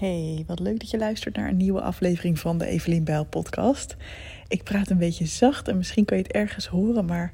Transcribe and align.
Hey, 0.00 0.44
wat 0.46 0.60
leuk 0.60 0.80
dat 0.80 0.90
je 0.90 0.98
luistert 0.98 1.36
naar 1.36 1.48
een 1.48 1.56
nieuwe 1.56 1.80
aflevering 1.80 2.38
van 2.38 2.58
de 2.58 2.66
Evelien 2.66 3.04
Bijl 3.04 3.24
podcast. 3.24 3.96
Ik 4.48 4.62
praat 4.62 4.90
een 4.90 4.98
beetje 4.98 5.26
zacht 5.26 5.68
en 5.68 5.76
misschien 5.76 6.04
kan 6.04 6.16
je 6.16 6.22
het 6.22 6.32
ergens 6.32 6.66
horen, 6.66 7.04
maar 7.04 7.32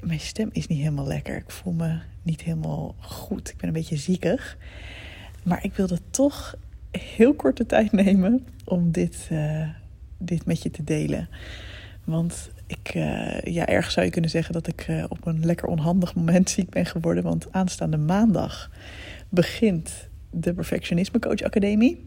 mijn 0.00 0.20
stem 0.20 0.48
is 0.52 0.66
niet 0.66 0.78
helemaal 0.78 1.06
lekker. 1.06 1.36
Ik 1.36 1.50
voel 1.50 1.72
me 1.72 1.98
niet 2.22 2.42
helemaal 2.42 2.94
goed. 3.00 3.48
Ik 3.48 3.56
ben 3.56 3.68
een 3.68 3.74
beetje 3.74 3.96
ziekig. 3.96 4.56
Maar 5.42 5.64
ik 5.64 5.74
wilde 5.74 5.98
toch 6.10 6.54
heel 6.90 7.34
korte 7.34 7.66
tijd 7.66 7.92
nemen 7.92 8.46
om 8.64 8.90
dit, 8.90 9.28
uh, 9.32 9.68
dit 10.18 10.46
met 10.46 10.62
je 10.62 10.70
te 10.70 10.84
delen. 10.84 11.28
Want 12.04 12.50
ik, 12.66 12.94
uh, 12.94 13.40
ja, 13.40 13.66
ergens 13.66 13.94
zou 13.94 14.06
je 14.06 14.12
kunnen 14.12 14.30
zeggen 14.30 14.52
dat 14.52 14.66
ik 14.66 14.88
uh, 14.88 15.04
op 15.08 15.26
een 15.26 15.44
lekker 15.44 15.68
onhandig 15.68 16.14
moment 16.14 16.50
ziek 16.50 16.70
ben 16.70 16.86
geworden. 16.86 17.22
Want 17.22 17.52
aanstaande 17.52 17.98
maandag 17.98 18.70
begint 19.28 20.08
de 20.40 20.54
Perfectionisme 20.54 21.18
Coach 21.18 21.42
Academie. 21.42 22.04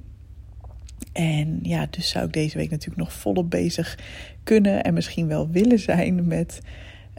En 1.13 1.59
ja, 1.61 1.87
dus 1.89 2.09
zou 2.09 2.25
ik 2.25 2.33
deze 2.33 2.57
week 2.57 2.69
natuurlijk 2.69 3.01
nog 3.01 3.13
volop 3.13 3.49
bezig 3.49 3.97
kunnen 4.43 4.83
en 4.83 4.93
misschien 4.93 5.27
wel 5.27 5.49
willen 5.49 5.79
zijn 5.79 6.27
met 6.27 6.61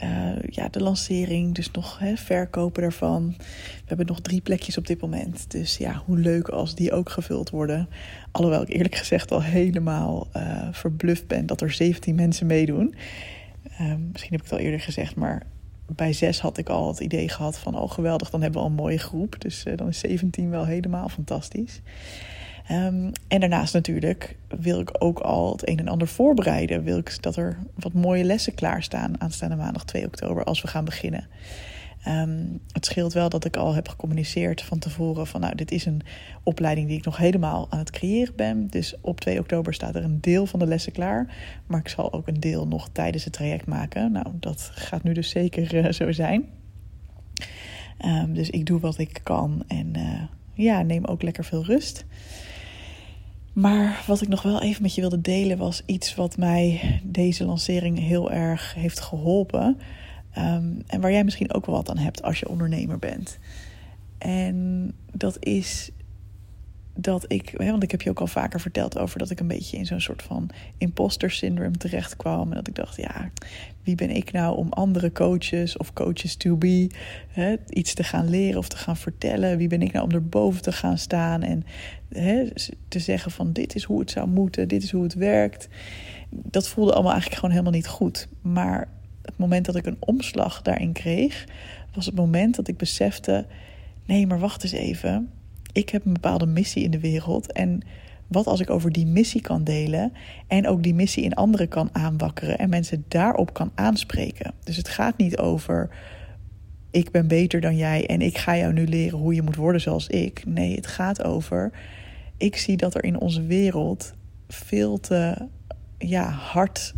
uh, 0.03 0.43
ja, 0.47 0.69
de 0.69 0.83
lancering. 0.83 1.55
Dus 1.55 1.71
nog 1.71 1.99
hè, 1.99 2.17
verkopen 2.17 2.83
daarvan. 2.83 3.35
We 3.39 3.85
hebben 3.87 4.07
nog 4.07 4.21
drie 4.21 4.41
plekjes 4.41 4.79
op 4.79 4.87
dit 4.87 5.01
moment. 5.01 5.51
Dus 5.51 5.77
ja, 5.77 6.03
hoe 6.07 6.19
leuk 6.19 6.49
als 6.49 6.75
die 6.75 6.93
ook 6.93 7.11
gevuld 7.11 7.51
worden. 7.51 7.89
Alhoewel 8.31 8.63
ik 8.63 8.69
eerlijk 8.69 8.95
gezegd 8.95 9.31
al 9.31 9.43
helemaal 9.43 10.29
uh, 10.37 10.69
verbluft 10.73 11.27
ben 11.27 11.47
dat 11.47 11.61
er 11.61 11.73
17 11.73 12.15
mensen 12.15 12.47
meedoen. 12.47 12.95
Uh, 13.81 13.95
misschien 14.13 14.33
heb 14.33 14.41
ik 14.41 14.51
het 14.51 14.53
al 14.53 14.65
eerder 14.65 14.81
gezegd, 14.81 15.15
maar 15.15 15.47
bij 15.95 16.13
zes 16.13 16.41
had 16.41 16.59
ik 16.59 16.69
al 16.69 16.89
het 16.89 17.01
idee 17.01 17.29
gehad 17.29 17.59
van... 17.59 17.79
oh 17.79 17.91
geweldig, 17.91 18.31
dan 18.31 18.43
hebben 18.43 18.61
we 18.61 18.67
al 18.67 18.71
een 18.73 18.83
mooie 18.83 18.99
groep. 18.99 19.41
Dus 19.41 19.65
uh, 19.65 19.77
dan 19.77 19.89
is 19.89 19.99
17 19.99 20.51
wel 20.51 20.65
helemaal 20.65 21.09
fantastisch. 21.09 21.81
Um, 22.71 23.13
en 23.29 23.41
daarnaast 23.41 23.75
natuurlijk 23.75 24.37
wil 24.49 24.81
ik 24.81 24.91
ook 24.99 25.19
al 25.19 25.53
het 25.53 25.69
een 25.69 25.79
en 25.79 25.89
ander 25.89 26.09
voorbereiden. 26.09 26.83
Wil 26.83 26.99
ik 26.99 27.23
dat 27.23 27.37
er 27.37 27.59
wat 27.75 27.93
mooie 27.93 28.25
lessen 28.25 28.55
klaarstaan 28.55 29.21
aanstaande 29.21 29.57
maandag 29.57 29.85
2 29.85 30.07
oktober 30.07 30.45
als 30.45 30.63
we 30.63 30.69
gaan 30.69 30.85
beginnen. 30.85 31.27
Um, 32.09 32.61
het 32.73 32.85
scheelt 32.85 33.13
wel 33.13 33.29
dat 33.29 33.45
ik 33.45 33.57
al 33.57 33.75
heb 33.75 33.89
gecommuniceerd 33.89 34.63
van 34.63 34.79
tevoren 34.79 35.27
van 35.27 35.41
nou, 35.41 35.55
dit 35.55 35.71
is 35.71 35.87
een 35.87 36.03
opleiding 36.43 36.89
die 36.89 36.99
ik 36.99 37.05
nog 37.05 37.17
helemaal 37.17 37.67
aan 37.71 37.79
het 37.79 37.91
creëren 37.91 38.37
ben. 38.37 38.69
Dus 38.69 38.95
op 39.01 39.21
2 39.21 39.39
oktober 39.39 39.75
staat 39.75 39.95
er 39.95 40.05
een 40.05 40.21
deel 40.21 40.47
van 40.47 40.59
de 40.59 40.67
lessen 40.67 40.93
klaar. 40.93 41.35
Maar 41.67 41.81
ik 41.81 41.89
zal 41.89 42.13
ook 42.13 42.29
een 42.29 42.41
deel 42.41 42.67
nog 42.67 42.89
tijdens 42.93 43.25
het 43.25 43.33
traject 43.33 43.67
maken. 43.67 44.13
Nou, 44.13 44.27
dat 44.35 44.71
gaat 44.75 45.03
nu 45.03 45.13
dus 45.13 45.31
zeker 45.31 45.75
uh, 45.75 45.93
zo 45.93 46.13
zijn. 46.13 46.45
Um, 48.05 48.35
dus 48.35 48.51
ik 48.51 48.67
doe 48.67 48.81
wat 48.81 48.99
ik 48.99 49.21
kan 49.23 49.65
en 49.67 49.93
uh, 49.97 50.23
ja, 50.53 50.83
neem 50.83 51.05
ook 51.05 51.23
lekker 51.23 51.45
veel 51.45 51.65
rust. 51.65 52.05
Maar 53.53 54.05
wat 54.07 54.23
ik 54.23 54.29
nog 54.29 54.43
wel 54.43 54.63
even 54.63 54.83
met 54.83 54.95
je 54.95 55.01
wilde 55.01 55.21
delen 55.21 55.59
was 55.59 55.83
iets 55.87 56.15
wat 56.15 56.37
mij 56.37 56.81
deze 57.05 57.45
lancering 57.45 57.99
heel 57.99 58.33
erg 58.33 58.75
heeft 58.75 59.01
geholpen. 59.01 59.77
Um, 60.39 60.83
en 60.87 61.01
waar 61.01 61.13
jij 61.13 61.25
misschien 61.25 61.55
ook 61.55 61.67
wel 61.67 61.75
wat 61.75 61.91
aan 61.91 61.99
hebt 61.99 62.23
als 62.23 62.39
je 62.39 62.49
ondernemer 62.49 62.99
bent. 62.99 63.39
En 64.19 64.93
dat 65.13 65.37
is 65.45 65.91
dat 66.95 67.25
ik, 67.29 67.55
want 67.57 67.83
ik 67.83 67.91
heb 67.91 68.03
je 68.03 68.11
ook 68.11 68.21
al 68.21 68.27
vaker 68.27 68.61
verteld 68.61 68.99
over 68.99 69.19
dat 69.19 69.31
ik 69.31 69.41
een 69.41 69.47
beetje 69.47 69.77
in 69.77 69.87
zo'n 69.87 70.01
soort 70.01 70.23
van 70.23 70.51
imposter 70.79 71.31
syndrome 71.31 71.77
terecht 71.77 72.17
kwam. 72.17 72.49
En 72.49 72.55
dat 72.55 72.69
ik 72.69 72.75
dacht, 72.75 72.97
ja, 72.97 73.31
wie 73.83 73.95
ben 73.95 74.11
ik 74.11 74.33
nou 74.33 74.57
om 74.57 74.73
andere 74.73 75.13
coaches 75.13 75.77
of 75.77 75.93
coaches 75.93 76.37
to 76.37 76.57
be 76.57 76.91
hè, 77.29 77.57
iets 77.69 77.95
te 77.95 78.05
gaan 78.05 78.31
leren 78.31 78.59
of 78.59 78.69
te 78.69 78.77
gaan 78.77 78.97
vertellen? 78.97 79.57
Wie 79.57 79.69
ben 79.69 79.83
ik 79.83 79.93
nou 79.93 80.05
om 80.05 80.13
erboven 80.13 80.63
te 80.63 80.73
gaan 80.73 80.99
staan 80.99 81.43
en 81.43 81.65
hè, 82.09 82.49
te 82.89 82.99
zeggen 82.99 83.31
van 83.31 83.53
dit 83.53 83.75
is 83.75 83.85
hoe 83.85 84.01
het 84.01 84.11
zou 84.11 84.29
moeten, 84.29 84.69
dit 84.69 84.83
is 84.83 84.91
hoe 84.91 85.03
het 85.03 85.15
werkt. 85.15 85.69
Dat 86.31 86.69
voelde 86.69 86.93
allemaal 86.93 87.13
eigenlijk 87.13 87.41
gewoon 87.41 87.57
helemaal 87.57 87.79
niet 87.79 87.89
goed. 87.89 88.29
Maar 88.43 88.89
het 89.23 89.39
moment 89.39 89.65
dat 89.65 89.77
ik 89.77 89.87
een 89.87 89.97
omslag 89.99 90.63
daarin 90.63 90.93
kreeg, 90.93 91.47
was 91.95 92.07
het 92.07 92.15
moment 92.15 92.57
dat 92.57 92.69
ik 92.69 92.77
besefte: 92.77 93.47
nee, 94.05 94.27
maar 94.27 94.39
wacht 94.39 94.63
eens 94.63 94.73
even. 94.73 95.31
Ik 95.73 95.89
heb 95.89 96.07
een 96.07 96.13
bepaalde 96.13 96.47
missie 96.47 96.85
in 96.85 96.91
de 96.91 97.01
wereld. 97.01 97.53
En 97.53 97.81
wat 98.27 98.47
als 98.47 98.61
ik 98.61 98.71
over 98.71 98.93
die 98.93 99.07
missie 99.07 99.41
kan 99.41 99.65
delen 99.65 100.13
en 100.47 100.67
ook 100.67 100.83
die 100.83 100.95
missie 100.95 101.25
in 101.25 101.35
anderen 101.35 101.69
kan 101.69 101.89
aanwakkeren 101.93 102.59
en 102.59 102.69
mensen 102.69 103.05
daarop 103.09 103.53
kan 103.53 103.71
aanspreken? 103.75 104.55
Dus 104.65 104.77
het 104.77 104.89
gaat 104.89 105.17
niet 105.17 105.39
over 105.39 105.91
ik 106.91 107.11
ben 107.11 107.29
beter 107.29 107.61
dan 107.61 107.77
jij 107.77 108.07
en 108.07 108.23
ik 108.23 108.39
ga 108.39 108.57
jou 108.57 108.73
nu 108.73 108.87
leren 108.87 109.19
hoe 109.19 109.35
je 109.35 109.43
moet 109.43 109.57
worden 109.57 109.81
zoals 109.81 110.07
ik. 110.07 110.43
Nee, 110.47 110.75
het 110.75 110.87
gaat 110.87 111.25
over 111.25 111.73
ik 112.37 112.57
zie 112.57 112.77
dat 112.77 112.95
er 112.95 113.05
in 113.05 113.21
onze 113.21 113.43
wereld 113.43 114.13
veel 114.49 115.01
te 115.01 115.49
ja, 115.99 116.31
hard 116.31 116.95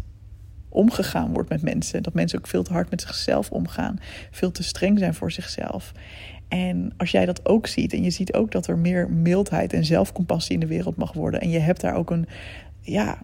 omgegaan 0.72 1.32
wordt 1.32 1.48
met 1.48 1.62
mensen. 1.62 2.02
Dat 2.02 2.14
mensen 2.14 2.38
ook 2.38 2.46
veel 2.46 2.62
te 2.62 2.72
hard 2.72 2.90
met 2.90 3.00
zichzelf 3.00 3.50
omgaan. 3.50 3.98
Veel 4.30 4.50
te 4.50 4.62
streng 4.62 4.98
zijn 4.98 5.14
voor 5.14 5.32
zichzelf. 5.32 5.92
En 6.48 6.92
als 6.96 7.10
jij 7.10 7.26
dat 7.26 7.48
ook 7.48 7.66
ziet 7.66 7.92
en 7.92 8.02
je 8.02 8.10
ziet 8.10 8.32
ook 8.32 8.50
dat 8.50 8.66
er 8.66 8.78
meer 8.78 9.10
mildheid 9.10 9.72
en 9.72 9.84
zelfcompassie 9.84 10.54
in 10.54 10.60
de 10.60 10.66
wereld 10.66 10.96
mag 10.96 11.12
worden. 11.12 11.40
En 11.40 11.50
je 11.50 11.58
hebt 11.58 11.80
daar 11.80 11.94
ook 11.94 12.10
een, 12.10 12.26
ja, 12.80 13.18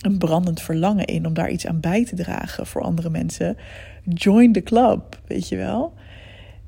een 0.00 0.18
brandend 0.18 0.62
verlangen 0.62 1.04
in 1.04 1.26
om 1.26 1.34
daar 1.34 1.50
iets 1.50 1.66
aan 1.66 1.80
bij 1.80 2.04
te 2.04 2.16
dragen 2.16 2.66
voor 2.66 2.82
andere 2.82 3.10
mensen. 3.10 3.56
Join 4.04 4.52
the 4.52 4.62
club, 4.62 5.20
weet 5.26 5.48
je 5.48 5.56
wel. 5.56 5.94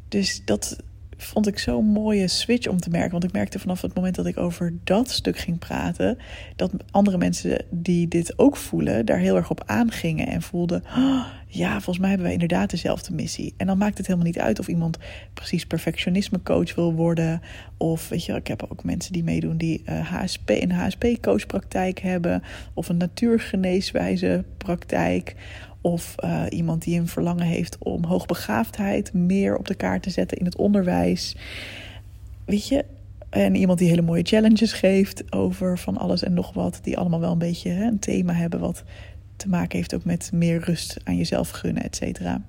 Dus 0.09 0.45
dat, 0.45 0.77
vond 1.19 1.47
ik 1.47 1.59
zo'n 1.59 1.85
mooie 1.85 2.29
switch 2.29 2.67
om 2.67 2.81
te 2.81 2.91
merken. 2.91 3.11
Want 3.11 3.25
ik 3.25 3.33
merkte 3.33 3.59
vanaf 3.59 3.83
het 3.83 3.95
moment 3.95 4.15
dat 4.15 4.27
ik 4.27 4.39
over 4.39 4.75
dat 4.85 5.11
stuk 5.11 5.39
ging 5.39 5.59
praten, 5.59 6.19
dat 6.57 6.73
andere 6.91 7.19
mensen 7.19 7.65
die 7.71 8.09
dit 8.09 8.39
ook 8.39 8.57
voelen, 8.57 9.07
daar 9.07 9.19
heel 9.19 9.37
erg 9.37 9.51
op 9.51 9.63
aangingen 9.67 10.27
en 10.27 10.43
voelden: 10.43 10.83
oh, 10.97 11.27
ja, 11.47 11.71
volgens 11.71 11.99
mij 11.99 12.09
hebben 12.09 12.27
wij 12.27 12.35
inderdaad 12.35 12.71
dezelfde 12.71 13.15
missie. 13.15 13.55
En 13.57 13.67
dan 13.67 13.79
maakt 13.79 13.99
het 13.99 14.07
helemaal 14.07 14.29
niet 14.29 14.39
uit 14.39 14.59
of 14.59 14.69
iemand 14.69 14.99
precies 15.35 15.67
perfectionisme 15.67 16.43
coach 16.43 16.75
wil 16.75 16.95
worden. 16.95 17.41
Of 17.77 18.09
weet 18.09 18.25
je, 18.25 18.33
ik 18.33 18.47
heb 18.47 18.67
ook 18.69 18.85
mensen 18.85 19.13
die 19.13 19.25
meedoen 19.25 19.57
die 19.57 19.83
uh, 19.87 19.99
eh, 19.99 20.07
HSP, 20.07 20.51
een 20.51 20.73
HSP-coachpraktijk 20.73 21.99
hebben, 21.99 22.43
of 22.75 22.89
een 22.89 22.97
natuurgeneeswijze 22.97 24.45
praktijk 24.57 25.35
of 25.81 26.15
uh, 26.25 26.43
iemand 26.49 26.83
die 26.83 27.01
een 27.01 27.09
verlangen 27.09 27.47
heeft 27.47 27.79
om 27.79 28.05
hoogbegaafdheid 28.05 29.13
meer 29.13 29.57
op 29.57 29.67
de 29.67 29.75
kaart 29.75 30.03
te 30.03 30.11
zetten 30.11 30.39
in 30.39 30.45
het 30.45 30.57
onderwijs. 30.57 31.37
Weet 32.45 32.69
je, 32.69 32.85
en 33.31 33.55
iemand 33.55 33.79
die 33.79 33.89
hele 33.89 34.03
mooie 34.03 34.23
challenges 34.23 34.73
geeft 34.73 35.33
over 35.33 35.79
van 35.79 35.97
alles 35.97 36.23
en 36.23 36.35
nog 36.35 36.53
wat. 36.53 36.79
Die 36.83 36.99
allemaal 36.99 37.21
wel 37.21 37.33
een 37.33 37.39
beetje 37.39 37.71
hè, 37.71 37.85
een 37.85 37.99
thema 37.99 38.33
hebben 38.33 38.61
wat 38.61 38.85
te 39.37 39.49
maken 39.49 39.79
heeft 39.79 39.95
ook 39.95 40.05
met 40.05 40.31
meer 40.33 40.61
rust 40.61 40.97
aan 41.05 41.17
jezelf 41.17 41.51
gunnen, 41.51 41.83
et 41.83 41.97
cetera. 41.97 42.43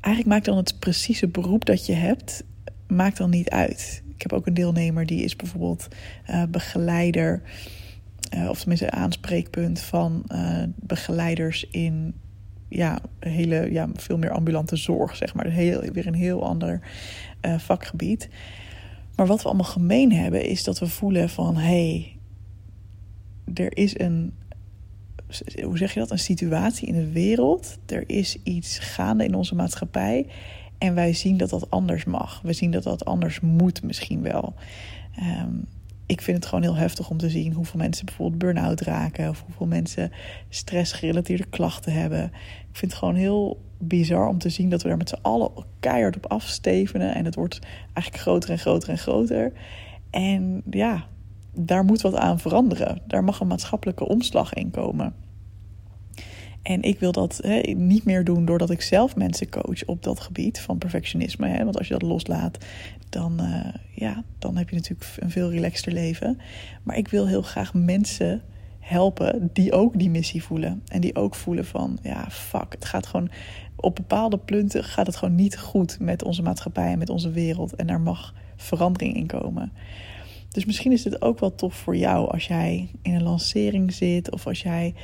Eigenlijk 0.00 0.34
maakt 0.34 0.44
dan 0.44 0.56
het 0.56 0.78
precieze 0.78 1.28
beroep 1.28 1.64
dat 1.64 1.86
je 1.86 1.92
hebt, 1.92 2.44
maakt 2.86 3.16
dan 3.16 3.30
niet 3.30 3.50
uit. 3.50 4.02
Ik 4.14 4.22
heb 4.22 4.32
ook 4.32 4.46
een 4.46 4.54
deelnemer 4.54 5.06
die 5.06 5.24
is 5.24 5.36
bijvoorbeeld 5.36 5.88
uh, 6.30 6.42
begeleider 6.48 7.42
uh, 8.34 8.48
of 8.48 8.58
tenminste 8.58 8.90
aanspreekpunt 8.90 9.80
van 9.80 10.24
uh, 10.32 10.62
begeleiders 10.76 11.66
in 11.70 12.14
ja, 12.68 12.98
hele, 13.18 13.72
ja, 13.72 13.88
veel 13.94 14.18
meer 14.18 14.30
ambulante 14.30 14.76
zorg, 14.76 15.16
zeg 15.16 15.34
maar. 15.34 15.46
Heel, 15.46 15.80
weer 15.80 16.06
een 16.06 16.14
heel 16.14 16.44
ander 16.44 16.80
uh, 17.42 17.58
vakgebied. 17.58 18.28
Maar 19.16 19.26
wat 19.26 19.42
we 19.42 19.48
allemaal 19.48 19.64
gemeen 19.64 20.12
hebben, 20.12 20.44
is 20.44 20.64
dat 20.64 20.78
we 20.78 20.86
voelen 20.86 21.28
van 21.28 21.56
hey, 21.56 22.16
er 23.54 23.76
is 23.76 23.98
een, 23.98 24.34
hoe 25.62 25.78
zeg 25.78 25.94
je 25.94 26.00
dat, 26.00 26.10
een 26.10 26.18
situatie 26.18 26.88
in 26.88 26.94
de 26.94 27.10
wereld. 27.12 27.78
Er 27.86 28.04
is 28.06 28.36
iets 28.42 28.78
gaande 28.78 29.24
in 29.24 29.34
onze 29.34 29.54
maatschappij. 29.54 30.26
En 30.78 30.94
wij 30.94 31.12
zien 31.12 31.36
dat 31.36 31.50
dat 31.50 31.70
anders 31.70 32.04
mag. 32.04 32.40
We 32.42 32.52
zien 32.52 32.70
dat 32.70 32.82
dat 32.82 33.04
anders 33.04 33.40
moet 33.40 33.82
misschien 33.82 34.22
wel. 34.22 34.54
Um, 35.18 35.66
ik 36.10 36.20
vind 36.20 36.36
het 36.36 36.46
gewoon 36.46 36.64
heel 36.64 36.76
heftig 36.76 37.10
om 37.10 37.16
te 37.16 37.30
zien 37.30 37.52
hoeveel 37.52 37.80
mensen 37.80 38.06
bijvoorbeeld 38.06 38.38
burn-out 38.38 38.80
raken. 38.80 39.28
Of 39.28 39.42
hoeveel 39.46 39.66
mensen 39.66 40.12
stressgerelateerde 40.48 41.44
klachten 41.44 41.92
hebben. 41.92 42.24
Ik 42.70 42.76
vind 42.76 42.90
het 42.90 43.00
gewoon 43.00 43.14
heel 43.14 43.60
bizar 43.78 44.28
om 44.28 44.38
te 44.38 44.48
zien 44.48 44.70
dat 44.70 44.82
we 44.82 44.88
daar 44.88 44.96
met 44.96 45.08
z'n 45.08 45.18
allen 45.22 45.50
keihard 45.80 46.16
op 46.16 46.26
afstevenen. 46.26 47.14
En 47.14 47.24
het 47.24 47.34
wordt 47.34 47.58
eigenlijk 47.92 48.16
groter 48.16 48.50
en 48.50 48.58
groter 48.58 48.88
en 48.88 48.98
groter. 48.98 49.52
En 50.10 50.62
ja, 50.70 51.06
daar 51.54 51.84
moet 51.84 52.00
wat 52.00 52.14
aan 52.14 52.38
veranderen. 52.38 53.02
Daar 53.06 53.24
mag 53.24 53.40
een 53.40 53.46
maatschappelijke 53.46 54.08
omslag 54.08 54.54
in 54.54 54.70
komen. 54.70 55.14
En 56.62 56.82
ik 56.82 57.00
wil 57.00 57.12
dat 57.12 57.40
hè, 57.42 57.58
niet 57.60 58.04
meer 58.04 58.24
doen 58.24 58.44
doordat 58.44 58.70
ik 58.70 58.80
zelf 58.80 59.16
mensen 59.16 59.48
coach 59.48 59.84
op 59.84 60.02
dat 60.02 60.20
gebied 60.20 60.60
van 60.60 60.78
perfectionisme. 60.78 61.48
Hè? 61.48 61.64
Want 61.64 61.78
als 61.78 61.86
je 61.86 61.92
dat 61.92 62.02
loslaat, 62.02 62.58
dan, 63.08 63.40
uh, 63.40 63.74
ja, 63.94 64.22
dan 64.38 64.56
heb 64.56 64.68
je 64.68 64.76
natuurlijk 64.76 65.10
een 65.18 65.30
veel 65.30 65.50
relaxter 65.50 65.92
leven. 65.92 66.38
Maar 66.82 66.96
ik 66.96 67.08
wil 67.08 67.26
heel 67.26 67.42
graag 67.42 67.74
mensen 67.74 68.42
helpen 68.78 69.50
die 69.52 69.72
ook 69.72 69.98
die 69.98 70.10
missie 70.10 70.42
voelen. 70.42 70.82
En 70.88 71.00
die 71.00 71.16
ook 71.16 71.34
voelen 71.34 71.64
van, 71.64 71.98
ja, 72.02 72.30
fuck, 72.30 72.72
het 72.72 72.84
gaat 72.84 73.06
gewoon... 73.06 73.30
Op 73.76 73.94
bepaalde 73.94 74.38
punten 74.38 74.84
gaat 74.84 75.06
het 75.06 75.16
gewoon 75.16 75.34
niet 75.34 75.58
goed 75.58 76.00
met 76.00 76.22
onze 76.24 76.42
maatschappij 76.42 76.92
en 76.92 76.98
met 76.98 77.10
onze 77.10 77.30
wereld. 77.30 77.74
En 77.74 77.86
daar 77.86 78.00
mag 78.00 78.34
verandering 78.56 79.16
in 79.16 79.26
komen. 79.26 79.72
Dus 80.48 80.64
misschien 80.64 80.92
is 80.92 81.02
dit 81.02 81.22
ook 81.22 81.38
wel 81.38 81.54
tof 81.54 81.74
voor 81.74 81.96
jou 81.96 82.30
als 82.30 82.46
jij 82.46 82.88
in 83.02 83.14
een 83.14 83.22
lancering 83.22 83.92
zit 83.92 84.30
of 84.30 84.46
als 84.46 84.62
jij 84.62 84.94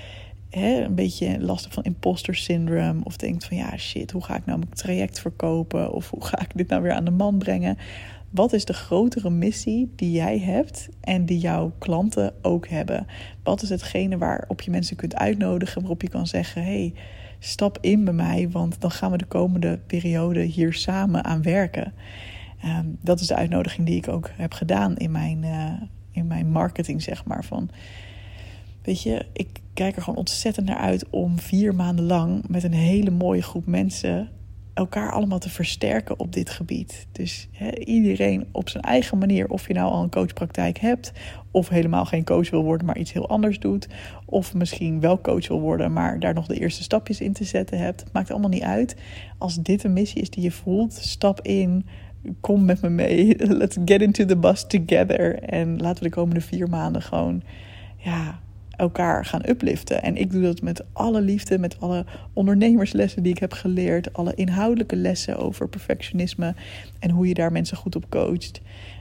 een 0.51 0.95
beetje 0.95 1.41
last 1.41 1.67
van 1.71 1.83
imposter 1.83 2.35
syndrome 2.35 3.05
of 3.05 3.17
denkt 3.17 3.45
van 3.45 3.57
ja 3.57 3.77
shit, 3.77 4.11
hoe 4.11 4.25
ga 4.25 4.37
ik 4.37 4.47
nou 4.47 4.59
mijn 4.59 4.71
traject 4.71 5.21
verkopen 5.21 5.93
of 5.93 6.11
hoe 6.11 6.25
ga 6.25 6.41
ik 6.41 6.51
dit 6.55 6.69
nou 6.69 6.83
weer 6.83 6.93
aan 6.93 7.05
de 7.05 7.11
man 7.11 7.39
brengen? 7.39 7.79
Wat 8.31 8.53
is 8.53 8.65
de 8.65 8.73
grotere 8.73 9.31
missie 9.31 9.93
die 9.97 10.13
jij 10.13 10.39
hebt 10.39 10.89
en 11.01 11.27
die 11.27 11.39
jouw 11.39 11.73
klanten 11.79 12.35
ook 12.43 12.69
hebben? 12.69 13.07
Wat 13.43 13.63
is 13.63 13.69
hetgene 13.69 14.19
waarop 14.19 14.61
je 14.61 14.71
mensen 14.71 14.97
kunt 14.97 15.17
uitnodigen, 15.17 15.81
waarop 15.81 16.03
je 16.03 16.09
kan 16.09 16.27
zeggen: 16.27 16.65
hey, 16.65 16.95
stap 17.39 17.79
in 17.81 18.05
bij 18.05 18.15
mij, 18.15 18.49
want 18.51 18.81
dan 18.81 18.91
gaan 18.91 19.11
we 19.11 19.19
de 19.19 19.25
komende 19.25 19.79
periode 19.87 20.41
hier 20.41 20.73
samen 20.73 21.25
aan 21.25 21.43
werken. 21.43 21.93
Ehm, 22.63 22.87
dat 23.01 23.21
is 23.21 23.27
de 23.27 23.35
uitnodiging 23.35 23.87
die 23.87 23.97
ik 23.97 24.09
ook 24.09 24.31
heb 24.37 24.53
gedaan 24.53 24.97
in 24.97 25.11
mijn, 25.11 25.43
uh, 25.43 25.73
in 26.11 26.27
mijn 26.27 26.51
marketing, 26.51 27.03
zeg 27.03 27.25
maar. 27.25 27.45
Van, 27.45 27.71
weet 28.87 29.03
je, 29.03 29.27
ik 29.33 29.49
kijk 29.75 29.97
er 29.97 30.03
gewoon 30.03 30.19
ontzettend 30.19 30.67
naar 30.67 30.77
uit 30.77 31.11
om 31.11 31.39
vier 31.39 31.75
maanden 31.75 32.05
lang 32.05 32.49
met 32.49 32.63
een 32.63 32.73
hele 32.73 33.11
mooie 33.11 33.43
groep 33.43 33.67
mensen 33.67 34.29
elkaar 34.75 35.13
allemaal 35.13 35.39
te 35.39 35.51
versterken 35.51 36.19
op 36.19 36.33
dit 36.33 36.51
gebied. 36.51 37.07
Dus 37.13 37.49
iedereen 37.79 38.47
op 38.53 38.69
zijn 38.69 38.83
eigen 38.83 39.19
manier, 39.19 39.49
of 39.49 39.67
je 39.67 39.75
nou 39.75 39.91
al 39.91 40.03
een 40.03 40.11
coachpraktijk 40.11 40.79
hebt, 40.79 41.13
of 41.51 41.69
helemaal 41.69 42.05
geen 42.05 42.25
coach 42.25 42.51
wil 42.51 42.63
worden, 42.63 42.87
maar 42.87 42.99
iets 42.99 43.13
heel 43.13 43.29
anders 43.29 43.59
doet, 43.59 43.89
of 44.25 44.55
misschien 44.55 45.01
wel 45.01 45.21
coach 45.21 45.49
wil 45.49 45.61
worden, 45.61 45.93
maar 45.93 46.21
daar 46.21 46.35
nog 46.35 46.47
de 46.47 46.59
eerste 46.59 46.83
stapjes 46.83 47.21
in 47.21 47.33
te 47.33 47.45
zetten 47.45 47.79
hebt. 47.79 48.05
Maakt 48.13 48.31
allemaal 48.31 48.51
niet 48.51 48.63
uit. 48.63 48.97
Als 49.39 49.57
dit 49.57 49.85
een 49.85 49.93
missie 49.93 50.21
is 50.21 50.31
die 50.31 50.43
je 50.43 50.53
voelt, 50.53 50.93
stap 50.93 51.41
in. 51.41 51.87
Kom 52.41 52.65
met 52.65 52.83
me 52.83 52.89
mee. 52.89 53.37
Let's 53.63 53.77
get 53.85 54.03
into 54.03 54.25
the 54.25 54.37
bus 54.37 54.67
together. 54.67 55.39
En 55.43 55.79
laten 55.79 56.03
we 56.03 56.09
de 56.09 56.15
komende 56.15 56.41
vier 56.41 56.69
maanden 56.69 57.03
gewoon 57.03 57.43
ja, 57.97 58.41
elkaar 58.77 59.25
gaan 59.25 59.49
upliften. 59.49 60.03
En 60.03 60.17
ik 60.17 60.31
doe 60.31 60.43
dat 60.43 60.63
met 60.63 60.85
alle 60.93 61.21
liefde, 61.21 61.59
met 61.59 61.81
alle 61.81 62.05
ondernemerslessen 62.33 63.23
die 63.23 63.33
ik 63.33 63.39
heb 63.39 63.53
geleerd, 63.53 64.13
alle 64.13 64.35
inhoudelijke 64.35 64.97
lessen 64.97 65.39
over 65.39 65.69
perfectionisme 65.69 66.55
en 66.99 67.11
hoe 67.11 67.29
je 67.29 67.35
daar 67.35 67.53
mensen 67.53 67.77
goed 67.77 67.97
op 67.97 68.11
coacht. 68.11 68.61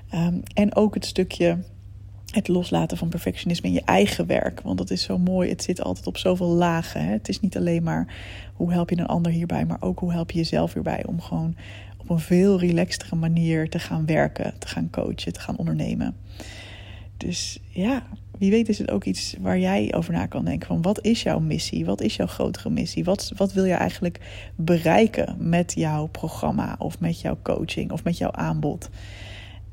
Ehm, 0.10 0.38
en 0.54 0.76
ook 0.76 0.94
het 0.94 1.06
stukje 1.06 1.58
het 2.36 2.48
loslaten 2.48 2.98
van 2.98 3.10
perfectionisme 3.10 3.68
in 3.68 3.74
je 3.74 3.82
eigen 3.86 4.28
werk. 4.28 4.62
Want 4.62 4.78
dat 4.78 4.90
is 4.90 5.04
zo 5.04 5.18
mooi. 5.18 5.50
Het 5.50 5.64
zit 5.64 5.82
altijd 5.82 6.08
op 6.08 6.18
zoveel 6.18 6.48
lagen. 6.48 7.06
Hè? 7.06 7.12
Het 7.12 7.30
is 7.30 7.40
niet 7.40 7.58
alleen 7.58 7.84
maar 7.84 8.14
hoe 8.54 8.72
help 8.72 8.90
je 8.90 8.98
een 8.98 9.06
ander 9.06 9.32
hierbij, 9.32 9.66
maar 9.66 9.78
ook 9.80 10.00
hoe 10.00 10.12
help 10.12 10.32
je 10.32 10.38
jezelf 10.38 10.74
hierbij 10.74 11.06
om 11.06 11.22
gewoon 11.22 11.56
op 11.98 12.10
een 12.10 12.20
veel 12.20 12.60
relaxtere 12.60 13.16
manier 13.16 13.70
te 13.70 13.80
gaan 13.80 14.06
werken, 14.06 14.54
te 14.60 14.68
gaan 14.68 14.90
coachen, 14.90 15.34
te 15.34 15.40
gaan 15.40 15.58
ondernemen. 15.58 16.16
Dus 17.18 17.60
ja, 17.70 18.04
wie 18.38 18.52
weet 18.52 18.70
is 18.70 18.78
het 18.78 18.92
ook 18.92 19.04
iets 19.04 19.36
waar 19.40 19.60
jij 19.60 19.94
over 19.94 20.14
na 20.14 20.26
kan 20.26 20.46
denken. 20.46 20.68
Van 20.68 20.82
wat 20.82 21.04
is 21.04 21.24
jouw 21.24 21.40
missie? 21.40 21.86
Wat 21.86 22.02
is 22.02 22.16
jouw 22.16 22.28
grotere 22.28 22.70
missie? 22.70 23.04
Wat, 23.04 23.32
wat 23.36 23.54
wil 23.54 23.66
je 23.66 23.74
eigenlijk 23.74 24.20
bereiken 24.56 25.36
met 25.40 25.74
jouw 25.76 26.06
programma 26.06 26.76
of 26.80 27.00
met 27.00 27.22
jouw 27.22 27.38
coaching 27.42 27.92
of 27.92 28.04
met 28.04 28.18
jouw 28.18 28.32
aanbod? 28.32 28.90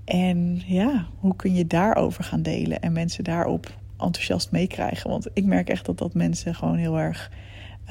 En 0.04 0.62
ja, 0.66 1.06
hoe 1.18 1.36
kun 1.36 1.54
je 1.54 1.66
daarover 1.66 2.24
gaan 2.24 2.42
delen 2.42 2.80
en 2.80 2.92
mensen 2.92 3.24
daarop 3.24 3.78
enthousiast 3.98 4.50
meekrijgen? 4.50 5.10
Want 5.10 5.28
ik 5.32 5.44
merk 5.44 5.68
echt 5.68 5.86
dat 5.86 5.98
dat 5.98 6.14
mensen 6.14 6.54
gewoon 6.54 6.76
heel 6.76 6.98
erg 6.98 7.30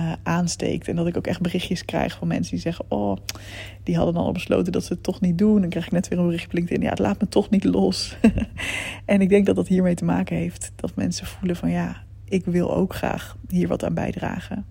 uh, 0.02 0.14
aansteekt. 0.24 0.88
En 0.88 0.96
dat 0.96 1.08
ik 1.08 1.18
ook 1.18 1.28
echt 1.28 1.42
berichtjes 1.42 1.86
krijg 1.86 2.18
van 2.18 2.28
mensen 2.28 2.52
die 2.52 2.62
zeggen: 2.62 2.86
Oh, 2.88 3.18
die 3.84 3.96
hadden 3.96 4.16
al 4.16 4.32
besloten 4.32 4.72
dat 4.72 4.84
ze 4.84 4.94
het 4.94 5.04
toch 5.04 5.22
niet 5.22 5.38
doen. 5.38 5.62
Dan 5.62 5.70
krijg 5.70 5.86
ik 5.86 5.92
net 5.92 6.08
weer 6.08 6.20
een 6.20 6.26
berichtje 6.26 6.62
op 6.76 6.82
Ja, 6.82 6.90
het 6.90 7.00
laat 7.00 7.22
me 7.22 7.28
toch 7.28 7.50
niet 7.50 7.64
los. 7.64 8.18
en 9.06 9.22
ik 9.22 9.30
denk 9.30 9.46
dat 9.46 9.56
dat 9.56 9.68
hiermee 9.68 9.96
te 9.96 10.06
maken 10.06 10.36
heeft. 10.36 10.72
Dat 10.76 10.96
mensen 10.96 11.26
voelen: 11.26 11.56
van 11.56 11.70
ja, 11.70 12.04
ik 12.26 12.46
wil 12.46 12.76
ook 12.76 12.94
graag 12.94 13.38
hier 13.50 13.68
wat 13.68 13.84
aan 13.84 13.94
bijdragen. 13.94 14.66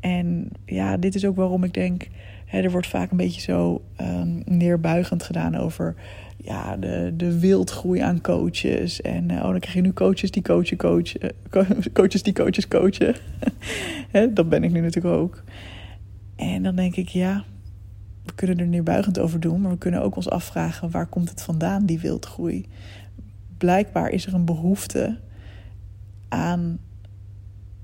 En 0.00 0.48
ja, 0.66 0.96
dit 0.96 1.14
is 1.14 1.24
ook 1.24 1.36
waarom 1.36 1.64
ik 1.64 1.74
denk. 1.74 2.08
Hè, 2.52 2.60
er 2.60 2.70
wordt 2.70 2.86
vaak 2.86 3.10
een 3.10 3.16
beetje 3.16 3.40
zo 3.40 3.82
um, 4.00 4.42
neerbuigend 4.44 5.22
gedaan 5.22 5.56
over 5.56 5.94
ja, 6.36 6.76
de, 6.76 7.12
de 7.16 7.38
wildgroei 7.38 8.00
aan 8.00 8.20
coaches. 8.20 9.00
En 9.00 9.30
uh, 9.30 9.36
oh, 9.36 9.50
dan 9.50 9.58
krijg 9.58 9.74
je 9.74 9.80
nu 9.80 9.92
coaches 9.92 10.30
die 10.30 10.42
coachen, 10.42 10.76
coachen, 10.76 11.32
coaches 11.92 12.22
die 12.22 12.32
coaches 12.32 12.68
coachen. 12.68 13.14
dat 14.34 14.48
ben 14.48 14.64
ik 14.64 14.72
nu 14.72 14.80
natuurlijk 14.80 15.14
ook. 15.14 15.42
En 16.36 16.62
dan 16.62 16.76
denk 16.76 16.96
ik, 16.96 17.08
ja, 17.08 17.44
we 18.24 18.32
kunnen 18.34 18.58
er 18.58 18.66
neerbuigend 18.66 19.18
over 19.18 19.40
doen, 19.40 19.60
maar 19.60 19.70
we 19.70 19.78
kunnen 19.78 20.02
ook 20.02 20.16
ons 20.16 20.30
afvragen 20.30 20.90
waar 20.90 21.06
komt 21.06 21.30
het 21.30 21.42
vandaan, 21.42 21.86
die 21.86 22.00
wildgroei. 22.00 22.66
Blijkbaar 23.58 24.10
is 24.10 24.26
er 24.26 24.34
een 24.34 24.44
behoefte 24.44 25.18
aan 26.28 26.78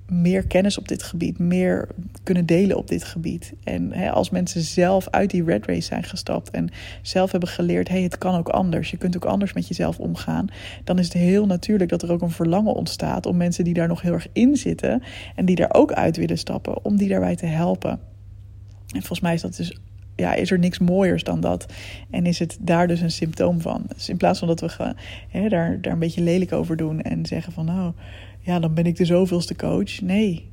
meer 0.06 0.46
kennis 0.46 0.78
op 0.78 0.88
dit 0.88 1.02
gebied, 1.02 1.38
meer 1.38 1.88
kunnen 2.28 2.46
delen 2.46 2.76
op 2.76 2.88
dit 2.88 3.04
gebied. 3.04 3.52
En 3.64 3.92
hè, 3.92 4.10
als 4.10 4.30
mensen 4.30 4.60
zelf 4.60 5.08
uit 5.10 5.30
die 5.30 5.44
red 5.44 5.66
race 5.66 5.80
zijn 5.80 6.02
gestapt 6.02 6.50
en 6.50 6.68
zelf 7.02 7.30
hebben 7.30 7.48
geleerd: 7.48 7.88
hey, 7.88 8.02
het 8.02 8.18
kan 8.18 8.34
ook 8.34 8.48
anders, 8.48 8.90
je 8.90 8.96
kunt 8.96 9.16
ook 9.16 9.24
anders 9.24 9.52
met 9.52 9.68
jezelf 9.68 9.98
omgaan, 9.98 10.46
dan 10.84 10.98
is 10.98 11.04
het 11.04 11.12
heel 11.12 11.46
natuurlijk 11.46 11.90
dat 11.90 12.02
er 12.02 12.12
ook 12.12 12.22
een 12.22 12.30
verlangen 12.30 12.74
ontstaat 12.74 13.26
om 13.26 13.36
mensen 13.36 13.64
die 13.64 13.74
daar 13.74 13.88
nog 13.88 14.02
heel 14.02 14.12
erg 14.12 14.26
in 14.32 14.56
zitten 14.56 15.02
en 15.34 15.44
die 15.44 15.56
daar 15.56 15.74
ook 15.74 15.92
uit 15.92 16.16
willen 16.16 16.38
stappen, 16.38 16.84
om 16.84 16.96
die 16.96 17.08
daarbij 17.08 17.36
te 17.36 17.46
helpen. 17.46 17.90
En 17.90 19.00
volgens 19.00 19.20
mij 19.20 19.34
is 19.34 19.40
dat 19.40 19.56
dus 19.56 19.78
ja, 20.16 20.34
is 20.34 20.50
er 20.50 20.58
niks 20.58 20.78
mooiers 20.78 21.24
dan 21.24 21.40
dat? 21.40 21.72
En 22.10 22.26
is 22.26 22.38
het 22.38 22.58
daar 22.60 22.86
dus 22.86 23.00
een 23.00 23.10
symptoom 23.10 23.60
van? 23.60 23.84
Dus 23.94 24.08
in 24.08 24.16
plaats 24.16 24.38
van 24.38 24.48
dat 24.48 24.60
we 24.60 24.94
hè, 25.28 25.48
daar, 25.48 25.80
daar 25.80 25.92
een 25.92 25.98
beetje 25.98 26.22
lelijk 26.22 26.52
over 26.52 26.76
doen 26.76 27.00
en 27.00 27.26
zeggen 27.26 27.52
van 27.52 27.64
nou, 27.64 27.92
ja, 28.40 28.58
dan 28.58 28.74
ben 28.74 28.86
ik 28.86 28.96
de 28.96 29.04
zoveelste 29.04 29.56
coach. 29.56 30.00
Nee, 30.00 30.50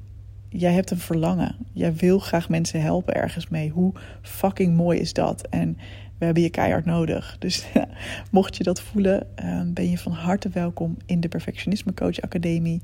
jij 0.58 0.74
hebt 0.74 0.92
een 0.92 1.00
verlangen. 1.00 1.56
Jij 1.72 1.96
wil 1.96 2.20
graag 2.20 2.50
mensen 2.50 2.82
helpen 2.82 3.14
ergens 3.14 3.48
mee. 3.48 3.70
Hoe 3.70 3.94
fucking 4.22 4.76
mooi 4.76 5.00
is 5.00 5.14
dat? 5.14 5.48
En 5.50 5.78
we 6.18 6.26
hebben 6.26 6.44
je 6.44 6.50
keihard 6.50 6.86
nodig. 6.86 7.36
Dus 7.40 7.66
mocht 8.32 8.58
je 8.58 8.64
dat 8.64 8.82
voelen, 8.82 9.28
ehm, 9.36 9.74
ben 9.74 9.90
je 9.90 9.98
van 9.98 10.12
harte 10.12 10.50
welkom 10.50 10.98
in 11.06 11.20
de 11.20 11.28
Perfectionisme 11.28 11.94
Coach 11.94 12.22
Academie. 12.22 12.82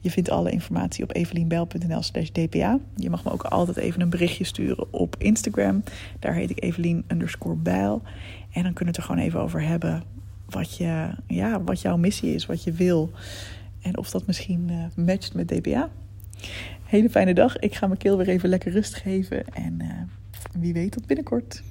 Je 0.00 0.10
vindt 0.10 0.30
alle 0.30 0.50
informatie 0.50 1.04
op 1.04 1.14
evelienbel.nl 1.14 2.02
slash 2.02 2.28
dpa. 2.28 2.78
Je 2.96 3.10
mag 3.10 3.24
me 3.24 3.32
ook 3.32 3.42
altijd 3.42 3.76
even 3.76 4.00
een 4.00 4.10
berichtje 4.10 4.44
sturen 4.44 4.92
op 4.92 5.16
Instagram. 5.18 5.82
Daar 6.18 6.34
heet 6.34 6.50
ik 6.50 6.62
Evelien 6.62 7.04
bijl. 7.56 8.02
En 8.50 8.62
dan 8.62 8.72
kunnen 8.72 8.76
we 8.76 8.84
het 8.84 8.96
er 8.96 9.02
gewoon 9.02 9.20
even 9.20 9.40
over 9.40 9.62
hebben 9.62 10.02
wat, 10.48 10.76
je, 10.76 11.10
ja, 11.26 11.62
wat 11.62 11.80
jouw 11.80 11.96
missie 11.96 12.34
is, 12.34 12.46
wat 12.46 12.64
je 12.64 12.72
wil. 12.72 13.10
En 13.82 13.98
of 13.98 14.10
dat 14.10 14.26
misschien 14.26 14.68
uh, 14.70 15.04
matcht 15.06 15.34
met 15.34 15.48
DPA. 15.48 15.90
Hele 16.90 17.10
fijne 17.10 17.34
dag. 17.34 17.58
Ik 17.58 17.74
ga 17.74 17.86
mijn 17.86 17.98
keel 17.98 18.16
weer 18.16 18.28
even 18.28 18.48
lekker 18.48 18.72
rust 18.72 18.94
geven. 18.94 19.44
En 19.46 19.78
uh, 19.82 19.88
wie 20.60 20.72
weet 20.72 20.92
tot 20.92 21.06
binnenkort. 21.06 21.62